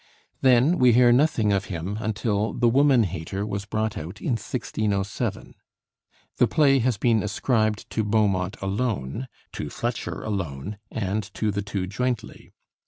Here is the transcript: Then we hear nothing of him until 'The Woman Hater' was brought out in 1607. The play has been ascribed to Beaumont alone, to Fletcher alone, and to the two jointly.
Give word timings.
Then 0.41 0.79
we 0.79 0.93
hear 0.93 1.11
nothing 1.11 1.53
of 1.53 1.65
him 1.65 1.99
until 1.99 2.53
'The 2.53 2.69
Woman 2.69 3.03
Hater' 3.03 3.45
was 3.45 3.65
brought 3.67 3.99
out 3.99 4.19
in 4.19 4.31
1607. 4.31 5.53
The 6.37 6.47
play 6.47 6.79
has 6.79 6.97
been 6.97 7.21
ascribed 7.21 7.87
to 7.91 8.03
Beaumont 8.03 8.57
alone, 8.63 9.27
to 9.53 9.69
Fletcher 9.69 10.23
alone, 10.23 10.79
and 10.89 11.31
to 11.35 11.51
the 11.51 11.61
two 11.61 11.85
jointly. 11.85 12.51